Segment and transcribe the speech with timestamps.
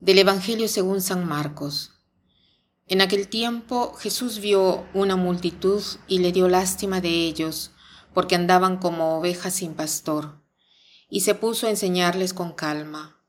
[0.00, 1.92] Del Evangelio según San Marcos.
[2.86, 7.72] En aquel tiempo Jesús vio una multitud y le dio lástima de ellos,
[8.14, 10.40] porque andaban como ovejas sin pastor,
[11.10, 13.22] y se puso a enseñarles con calma.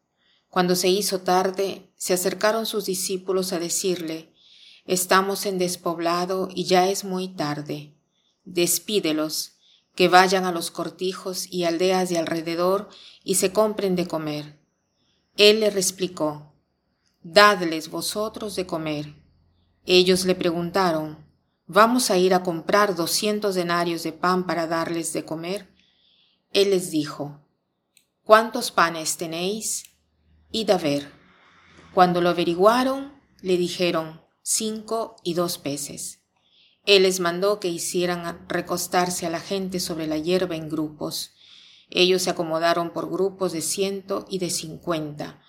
[0.48, 4.34] Cuando se hizo tarde, se acercaron sus discípulos a decirle,
[4.86, 7.98] Estamos en despoblado y ya es muy tarde.
[8.46, 9.58] Despídelos,
[9.94, 12.88] que vayan a los cortijos y aldeas de alrededor
[13.26, 14.58] y se compren de comer.
[15.36, 16.51] Él le replicó,
[17.24, 19.14] Dadles vosotros de comer.
[19.86, 21.24] Ellos le preguntaron,
[21.68, 25.72] ¿vamos a ir a comprar doscientos denarios de pan para darles de comer?
[26.52, 27.46] Él les dijo,
[28.24, 29.84] ¿cuántos panes tenéis?
[30.52, 31.12] Id a ver.
[31.94, 36.24] Cuando lo averiguaron, le dijeron, cinco y dos peces.
[36.88, 41.36] Él les mandó que hicieran recostarse a la gente sobre la hierba en grupos.
[41.92, 45.40] Ellos se acomodaron por grupos de ciento y de cincuenta,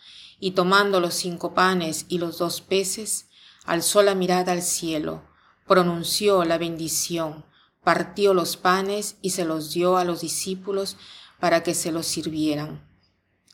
[0.45, 3.29] y tomando los cinco panes y los dos peces,
[3.65, 5.23] alzó la mirada al cielo,
[5.69, 7.47] pronunció la bendición,
[7.85, 10.97] partió los panes y se los dio a los discípulos
[11.39, 12.85] para que se los sirvieran.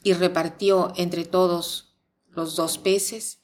[0.02, 1.94] Y repartió entre todos
[2.30, 3.40] los dos peces,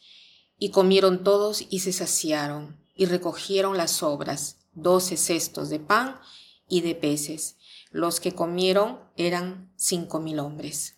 [0.58, 6.18] y comieron todos y se saciaron, y recogieron las sobras, doce cestos de pan
[6.66, 7.58] y de peces.
[7.90, 10.96] Los que comieron eran cinco mil hombres.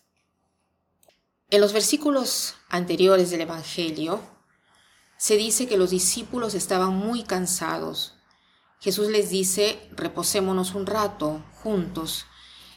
[1.49, 4.19] En los versículos anteriores del Evangelio
[5.17, 8.15] se dice que los discípulos estaban muy cansados.
[8.81, 12.25] Jesús les dice, reposémonos un rato juntos,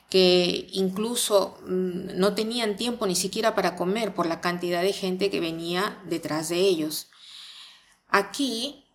[0.08, 5.30] que incluso mm, no tenían tiempo ni siquiera para comer por la cantidad de gente
[5.30, 7.08] que venía detrás de ellos.
[8.06, 8.86] Aquí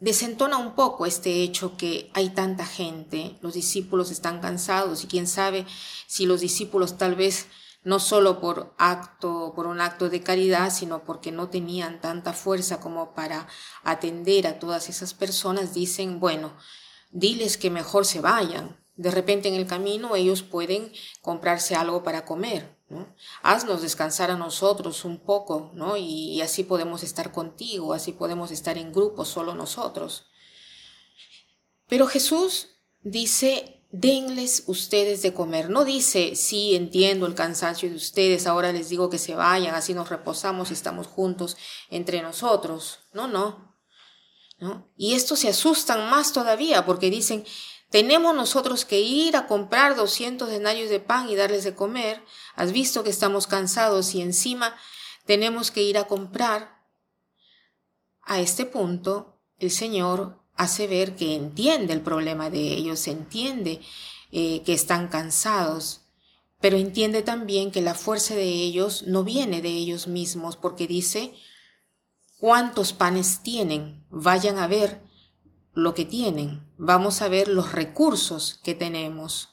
[0.00, 5.28] desentona un poco este hecho que hay tanta gente, los discípulos están cansados y quién
[5.28, 5.66] sabe
[6.08, 7.46] si los discípulos tal vez
[7.84, 12.80] no solo por acto, por un acto de caridad, sino porque no tenían tanta fuerza
[12.80, 13.46] como para
[13.82, 16.56] atender a todas esas personas, dicen, bueno,
[17.12, 18.82] diles que mejor se vayan.
[18.96, 22.74] De repente en el camino ellos pueden comprarse algo para comer.
[22.88, 23.14] ¿no?
[23.42, 25.96] Haznos descansar a nosotros un poco, ¿no?
[25.96, 30.26] Y así podemos estar contigo, así podemos estar en grupo, solo nosotros.
[31.88, 32.68] Pero Jesús
[33.02, 35.70] dice denles ustedes de comer.
[35.70, 39.94] No dice, sí, entiendo el cansancio de ustedes, ahora les digo que se vayan, así
[39.94, 41.56] nos reposamos y estamos juntos
[41.90, 42.98] entre nosotros.
[43.12, 43.72] No, no.
[44.58, 44.90] ¿No?
[44.96, 47.44] Y estos se asustan más todavía porque dicen,
[47.90, 52.20] tenemos nosotros que ir a comprar 200 denarios de pan y darles de comer.
[52.56, 54.76] Has visto que estamos cansados y encima
[55.24, 56.82] tenemos que ir a comprar.
[58.22, 63.80] A este punto, el Señor hace ver que entiende el problema de ellos, entiende
[64.32, 66.02] eh, que están cansados,
[66.60, 71.34] pero entiende también que la fuerza de ellos no viene de ellos mismos, porque dice,
[72.38, 74.04] ¿cuántos panes tienen?
[74.10, 75.02] Vayan a ver
[75.74, 79.50] lo que tienen, vamos a ver los recursos que tenemos.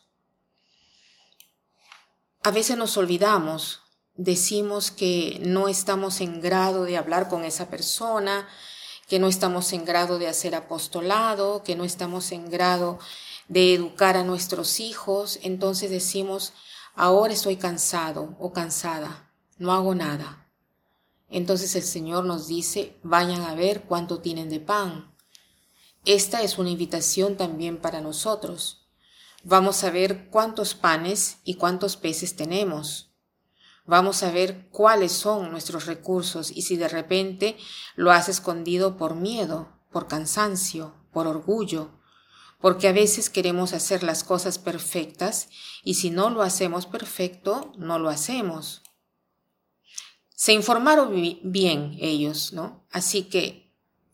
[2.44, 3.82] A veces nos olvidamos,
[4.16, 8.48] decimos que no estamos en grado de hablar con esa persona,
[9.12, 12.98] que no estamos en grado de hacer apostolado, que no estamos en grado
[13.50, 16.54] de educar a nuestros hijos, entonces decimos,
[16.96, 20.48] ahora estoy cansado o cansada, no hago nada.
[21.30, 25.14] Entonces el Señor nos dice, vayan a ver cuánto tienen de pan.
[26.06, 28.88] Esta es una invitación también para nosotros.
[29.44, 33.11] Vamos a ver cuántos panes y cuántos peces tenemos.
[33.86, 37.58] Vamos a ver cuáles son nuestros recursos y si de repente
[37.96, 42.00] lo has escondido por miedo, por cansancio, por orgullo,
[42.60, 45.50] porque a veces queremos hacer las cosas perfectas
[45.84, 48.84] y si no lo hacemos perfecto, no lo hacemos.
[50.30, 51.12] Se informaron
[51.44, 52.88] bien ellos, ¿no?
[52.92, 53.71] Así que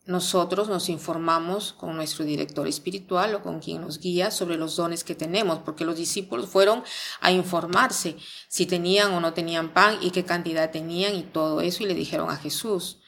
[0.08, 5.04] nosotros nos informamos con nuestro director espiritual o con quien nos guía sobre los dones
[5.04, 6.82] que tenemos, porque los discípulos fueron
[7.20, 8.16] a informarse
[8.48, 11.94] si tenían o no tenían pan y qué cantidad tenían y todo eso y le
[11.94, 13.00] dijeron a Jesús.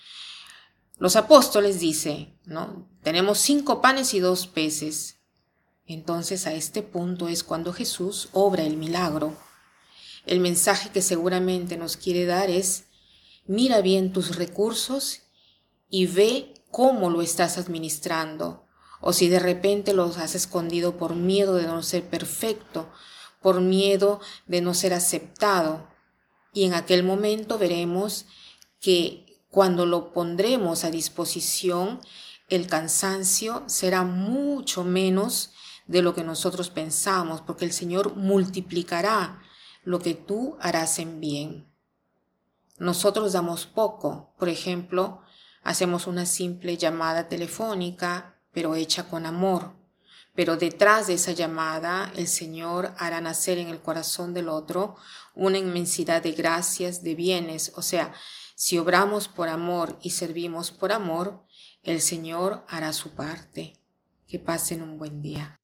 [0.98, 2.86] Los apóstoles dice, ¿no?
[3.02, 5.20] Tenemos cinco panes y dos peces.
[5.86, 9.34] Entonces a este punto es cuando Jesús obra el milagro.
[10.26, 12.88] El mensaje que seguramente nos quiere dar es,
[13.46, 15.22] mira bien tus recursos
[15.88, 18.66] y ve cómo lo estás administrando,
[19.00, 22.90] o si de repente los has escondido por miedo de no ser perfecto,
[23.40, 25.88] por miedo de no ser aceptado.
[26.52, 28.26] Y en aquel momento veremos
[28.80, 32.00] que cuando lo pondremos a disposición,
[32.48, 35.52] el cansancio será mucho menos
[35.86, 39.42] de lo que nosotros pensamos, porque el Señor multiplicará
[39.82, 41.66] lo que tú harás en bien.
[42.78, 44.34] nosotros damos poco.
[44.38, 45.20] Por ejemplo,
[45.62, 49.74] hacemos una simple llamada telefónica, pero hecha con amor.
[50.34, 54.96] Pero detrás de esa llamada, el Señor hará nacer en el corazón del otro
[55.34, 57.72] una inmensidad de gracias, de bienes.
[57.76, 58.14] O sea,
[58.54, 61.44] si obramos por amor y servimos por amor,
[61.82, 63.76] el Señor hará su parte.
[64.28, 65.59] Que pasen un buen día.